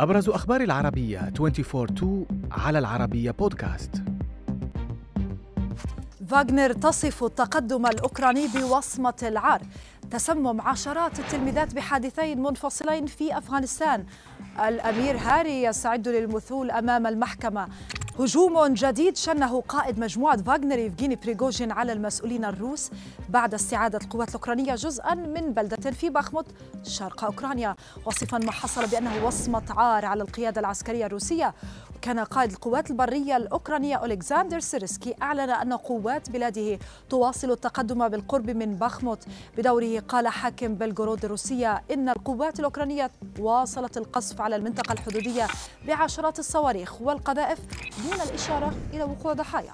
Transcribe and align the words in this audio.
أبرز 0.00 0.28
أخبار 0.28 0.60
العربية 0.60 1.32
24 1.40 2.26
على 2.50 2.78
العربية 2.78 3.30
بودكاست. 3.30 3.90
فاغنر 6.28 6.72
تصف 6.72 7.24
التقدم 7.24 7.86
الأوكراني 7.86 8.46
بوصمة 8.46 9.14
العار. 9.22 9.62
تسمم 10.10 10.60
عشرات 10.60 11.18
التلميذات 11.18 11.74
بحادثين 11.74 12.42
منفصلين 12.42 13.06
في 13.06 13.38
أفغانستان. 13.38 14.04
الأمير 14.68 15.16
هاري 15.16 15.62
يستعد 15.62 16.08
للمثول 16.08 16.70
أمام 16.70 17.06
المحكمة. 17.06 17.68
هجوم 18.18 18.74
جديد 18.74 19.16
شنه 19.16 19.60
قائد 19.60 19.98
مجموعة 19.98 20.42
فاغنر 20.42 20.78
يفغيني 20.78 21.16
بريغوجين 21.16 21.72
على 21.72 21.92
المسؤولين 21.92 22.44
الروس 22.44 22.90
بعد 23.28 23.54
استعادة 23.54 23.98
القوات 24.02 24.28
الأوكرانية 24.28 24.74
جزءا 24.74 25.14
من 25.14 25.52
بلدة 25.52 25.90
في 25.90 26.10
باخموت 26.10 26.46
شرق 26.82 27.24
أوكرانيا. 27.24 27.76
وصفا 28.06 28.38
ما 28.38 28.52
حصل 28.52 28.86
بأنه 28.86 29.26
وصمة 29.26 29.62
عار 29.70 30.04
على 30.04 30.22
القيادة 30.22 30.60
العسكرية 30.60 31.06
الروسية. 31.06 31.54
كان 32.02 32.18
قائد 32.18 32.50
القوات 32.50 32.90
البرية 32.90 33.36
الأوكرانية 33.36 33.96
أولكسندر 33.96 34.60
سيرسكي 34.60 35.14
أعلن 35.22 35.50
أن 35.50 35.72
قوات 35.72 36.30
بلاده 36.30 36.78
تواصل 37.10 37.50
التقدم 37.50 38.08
بالقرب 38.08 38.50
من 38.50 38.74
باخموت 38.74 39.24
بدوره 39.58 39.98
قال 40.08 40.28
حاكم 40.28 40.74
بلغورود 40.74 41.24
الروسية 41.24 41.82
إن 41.90 42.08
القوات 42.08 42.58
الأوكرانية 42.60 43.10
واصلت 43.38 43.96
القصف 43.96 44.40
على 44.40 44.56
المنطقة 44.56 44.92
الحدودية 44.92 45.46
بعشرات 45.86 46.38
الصواريخ 46.38 47.02
والقذائف 47.02 47.58
دون 48.06 48.20
الإشارة 48.20 48.74
إلى 48.92 49.02
وقوع 49.02 49.32
ضحايا. 49.32 49.72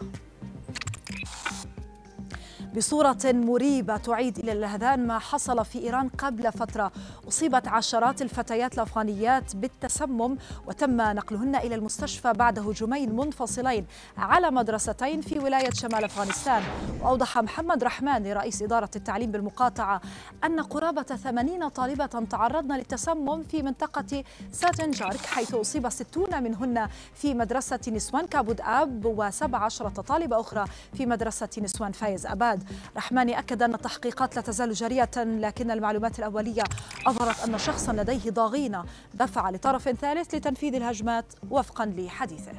بصورة 2.76 3.18
مريبة 3.24 3.96
تعيد 3.96 4.38
إلى 4.38 4.52
الأذهان 4.52 5.06
ما 5.06 5.18
حصل 5.18 5.64
في 5.64 5.78
إيران 5.78 6.08
قبل 6.08 6.52
فترة. 6.52 6.92
أصيبت 7.28 7.68
عشرات 7.68 8.22
الفتيات 8.22 8.74
الأفغانيات 8.74 9.56
بالتسمم 9.56 10.36
وتم 10.66 10.97
نقلهن 10.97 11.56
إلى 11.56 11.74
المستشفى 11.74 12.32
بعد 12.32 12.58
هجومين 12.58 13.16
منفصلين 13.16 13.86
على 14.19 14.50
مدرستين 14.50 15.20
في 15.20 15.38
ولاية 15.38 15.70
شمال 15.70 16.05
أفغانستان. 16.05 16.62
وأوضح 17.02 17.38
محمد 17.38 17.84
رحماني 17.84 18.32
رئيس 18.32 18.62
إدارة 18.62 18.91
التعليم 18.97 19.30
بالمقاطعة 19.30 20.00
أن 20.44 20.60
قرابة 20.60 21.02
80 21.02 21.69
طالبة 21.69 22.06
تعرضن 22.06 22.75
للتسمم 22.77 23.42
في 23.42 23.62
منطقة 23.62 24.25
ساتنجارك 24.52 25.27
حيث 25.27 25.54
أصيب 25.54 25.88
60 25.88 26.42
منهن 26.42 26.88
في 27.14 27.34
مدرسة 27.34 27.80
نسوان 27.88 28.27
كابود 28.27 28.60
آب 28.60 29.30
و17 29.32 30.00
طالبة 30.00 30.41
أخرى 30.41 30.64
في 30.94 31.06
مدرسة 31.06 31.48
نسوان 31.58 31.92
فايز 31.92 32.27
أباد. 32.27 32.61
رحماني 32.96 33.38
أكد 33.38 33.62
أن 33.62 33.74
التحقيقات 33.74 34.36
لا 34.36 34.42
تزال 34.42 34.72
جارية 34.72 35.10
لكن 35.16 35.70
المعلومات 35.70 36.18
الأولية 36.18 36.62
أظهرت 37.06 37.48
أن 37.48 37.58
شخصا 37.58 37.92
لديه 37.92 38.30
ضغينة. 38.30 38.84
دفع 39.14 39.50
لطرف 39.50 39.88
ثالث 39.88 40.34
لتنفيذ 40.34 40.74
الهجمات 40.74 41.24
وفقا 41.50 41.86
لحديثه. 41.86 42.52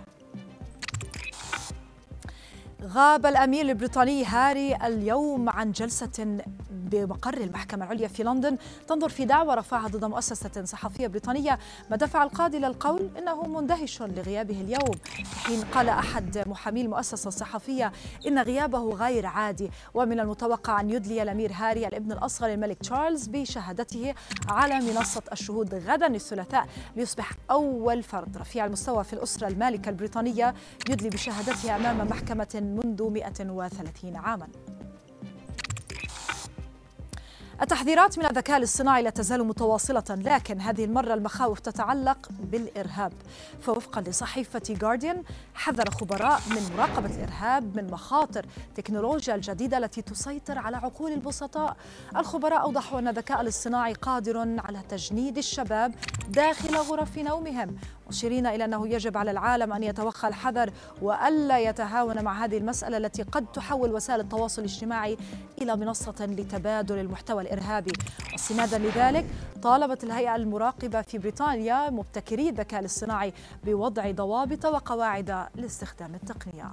غاب 2.86 3.26
الأمير 3.26 3.70
البريطاني 3.70 4.26
هاري 4.26 4.76
اليوم 4.76 5.50
عن 5.50 5.72
جلسة 5.72 6.38
بمقر 6.72 7.38
المحكمة 7.38 7.86
العليا 7.86 8.08
في 8.08 8.24
لندن. 8.24 8.58
تنظر 8.88 9.10
في 9.10 9.26
دعوى 9.26 9.56
رفعها 9.56 9.88
ضد 9.88 10.06
مؤسسة 10.06 10.64
صحفية 10.64 11.08
بريطانية 11.08 11.60
ما 11.92 11.98
دفع 11.98 12.24
القاضي 12.24 12.60
للقول 12.60 13.10
إنه 13.18 13.48
مندهش 13.48 14.02
لغيابه 14.02 14.62
اليوم. 14.62 14.96
حين 15.44 15.62
قال 15.62 15.90
أحد 15.90 16.44
محامي 16.48 16.82
المؤسسة 16.82 17.28
الصحفية 17.28 17.92
إن 18.28 18.40
غيابه 18.40 18.94
غير 18.94 19.26
عادي 19.26 19.72
ومن 19.94 20.20
المتوقع 20.20 20.80
أن 20.80 20.90
يدلي 20.90 21.24
الأمير 21.24 21.52
هاري 21.54 21.88
الابن 21.88 22.12
الأصغر 22.12 22.54
الملك 22.54 22.78
تشارلز 22.78 23.28
بشهادته 23.28 24.14
على 24.50 24.80
منصة 24.80 25.24
الشهود 25.32 25.76
غدا 25.76 26.08
الثلاثاء. 26.08 26.68
ليصبح 26.96 27.32
أول 27.52 28.04
فرد 28.04 28.38
رفيع 28.38 28.66
المستوى 28.66 29.04
في 29.04 29.14
الأسرة 29.14 29.48
المالكة 29.48 29.90
البريطانية 29.90 30.54
يدلي 30.90 31.10
بشهادته 31.10 31.76
أمام 31.76 32.08
محكمة 32.08 32.73
منذ 32.76 33.04
130 33.04 34.16
عاماً. 34.16 34.48
التحذيرات 37.62 38.20
من 38.20 38.26
الذكاء 38.26 38.58
الاصطناعي 38.58 39.02
لا 39.04 39.10
تزال 39.10 39.44
متواصلة 39.48 40.04
لكن 40.10 40.62
هذه 40.62 40.86
المرة 40.86 41.14
المخاوف 41.14 41.60
تتعلق 41.60 42.30
بالإرهاب. 42.40 43.14
فوفقا 43.62 44.02
لصحيفة 44.02 44.62
جارديان 44.70 45.24
حذر 45.64 45.90
خبراء 45.92 46.42
من 46.50 46.76
مراقبة 46.78 47.16
الإرهاب 47.16 47.78
من 47.78 47.92
مخاطر 47.92 48.46
تكنولوجيا 48.76 49.36
الجديدة 49.36 49.78
التي 49.78 50.02
تسيطر 50.02 50.58
على 50.58 50.78
عقول 50.78 51.12
البسطاء. 51.12 51.78
الخبراء 52.16 52.62
أوضحوا 52.62 53.00
أن 53.00 53.08
الذكاء 53.08 53.42
الاصطناعي 53.42 53.94
قادر 53.94 54.38
على 54.38 54.80
تجنيد 54.90 55.38
الشباب 55.38 55.96
داخل 56.30 56.76
غرف 56.76 57.18
نومهم 57.18 57.76
مشيرين 58.10 58.48
إلى 58.48 58.66
أنه 58.66 58.88
يجب 58.88 59.18
على 59.18 59.32
العالم 59.32 59.74
أن 59.74 59.84
يتوخى 59.84 60.28
الحذر 60.28 60.72
وألا 61.02 61.60
يتهاون 61.60 62.24
مع 62.24 62.46
هذه 62.46 62.58
المسألة 62.58 62.98
التي 62.98 63.24
قد 63.24 63.46
تحول 63.54 63.92
وسائل 63.92 64.20
التواصل 64.20 64.62
الاجتماعي 64.62 65.18
إلى 65.62 65.76
منصة 65.76 66.16
لتبادل 66.26 66.98
المحتوى 66.98 67.42
الإرهابي. 67.42 67.92
واستنادا 68.32 68.78
لذلك 68.78 69.26
طالبت 69.64 70.04
الهيئة 70.04 70.36
المراقبة 70.36 71.02
في 71.02 71.18
بريطانيا 71.18 71.90
مبتكري 71.90 72.50
الذكاء 72.50 72.80
الاصطناعي 72.80 73.34
بوضع 73.64 74.12
ضوابط 74.12 74.66
وقواعد 74.66 75.48
لاستخدام 75.56 76.16
التقنية. 76.16 76.72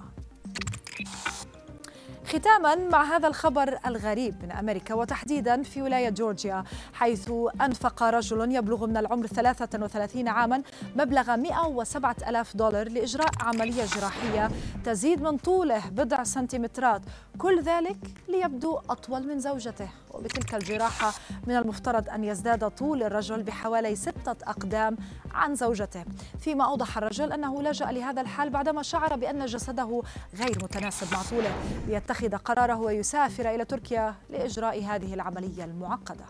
ختاما 2.26 2.74
مع 2.74 3.02
هذا 3.02 3.28
الخبر 3.28 3.78
الغريب 3.86 4.42
من 4.42 4.52
أمريكا 4.52 4.94
وتحديدا 4.94 5.62
في 5.62 5.82
ولاية 5.82 6.08
جورجيا 6.08 6.64
حيث 6.92 7.30
أنفق 7.60 8.02
رجل 8.02 8.54
يبلغ 8.54 8.86
من 8.86 8.96
العمر 8.96 9.26
33 9.26 10.28
عاما 10.28 10.62
مبلغ 10.96 11.36
107 11.36 12.16
ألاف 12.28 12.56
دولار 12.56 12.88
لإجراء 12.88 13.30
عملية 13.40 13.84
جراحية 13.84 14.50
تزيد 14.84 15.22
من 15.22 15.36
طوله 15.36 15.88
بضع 15.88 16.22
سنتيمترات 16.24 17.02
كل 17.38 17.62
ذلك 17.62 17.98
ليبدو 18.28 18.78
أطول 18.90 19.26
من 19.26 19.40
زوجته. 19.40 19.88
وبتلك 20.20 20.54
الجراحة 20.54 21.12
من 21.46 21.56
المفترض 21.56 22.08
أن 22.08 22.24
يزداد 22.24 22.68
طول 22.68 23.02
الرجل 23.02 23.42
بحوالي 23.42 23.96
ستة 23.96 24.36
أقدام 24.42 24.96
عن 25.34 25.54
زوجته. 25.54 26.04
فيما 26.40 26.64
أوضح 26.64 26.96
الرجل 26.98 27.32
أنه 27.32 27.62
لجا 27.62 27.86
لهذا 27.86 28.20
الحال 28.20 28.50
بعدما 28.50 28.82
شعر 28.82 29.16
بأن 29.16 29.46
جسده 29.46 30.02
غير 30.34 30.58
متناسب 30.62 31.12
مع 31.12 31.22
طوله 31.30 31.54
ليتخذ 31.86 32.36
قراره 32.36 32.76
ويسافر 32.76 33.54
إلى 33.54 33.64
تركيا 33.64 34.14
لإجراء 34.30 34.84
هذه 34.84 35.14
العملية 35.14 35.64
المعقدة. 35.64 36.24